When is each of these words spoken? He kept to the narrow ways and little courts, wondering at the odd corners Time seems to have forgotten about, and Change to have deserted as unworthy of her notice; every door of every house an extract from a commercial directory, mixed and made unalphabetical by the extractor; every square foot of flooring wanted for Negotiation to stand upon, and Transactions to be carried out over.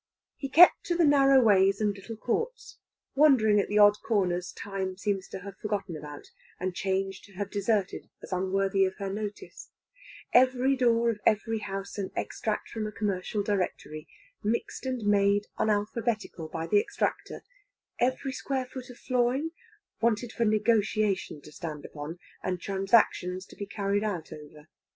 He 0.35 0.49
kept 0.49 0.83
to 0.85 0.95
the 0.95 1.05
narrow 1.05 1.43
ways 1.43 1.79
and 1.79 1.93
little 1.95 2.17
courts, 2.17 2.79
wondering 3.13 3.59
at 3.59 3.67
the 3.67 3.77
odd 3.77 4.01
corners 4.03 4.51
Time 4.51 4.97
seems 4.97 5.27
to 5.27 5.41
have 5.41 5.57
forgotten 5.59 5.95
about, 5.95 6.31
and 6.59 6.73
Change 6.73 7.21
to 7.21 7.33
have 7.33 7.51
deserted 7.51 8.09
as 8.23 8.31
unworthy 8.33 8.83
of 8.85 8.95
her 8.97 9.13
notice; 9.13 9.69
every 10.33 10.75
door 10.75 11.11
of 11.11 11.19
every 11.23 11.59
house 11.59 11.99
an 11.99 12.09
extract 12.15 12.67
from 12.69 12.87
a 12.87 12.91
commercial 12.91 13.43
directory, 13.43 14.07
mixed 14.41 14.87
and 14.87 15.03
made 15.05 15.45
unalphabetical 15.59 16.47
by 16.47 16.65
the 16.65 16.79
extractor; 16.81 17.43
every 17.99 18.31
square 18.31 18.65
foot 18.65 18.89
of 18.89 18.97
flooring 18.97 19.51
wanted 20.01 20.31
for 20.31 20.45
Negotiation 20.45 21.41
to 21.41 21.51
stand 21.51 21.85
upon, 21.85 22.17
and 22.41 22.59
Transactions 22.59 23.45
to 23.45 23.55
be 23.55 23.67
carried 23.67 24.03
out 24.03 24.31
over. 24.33 24.67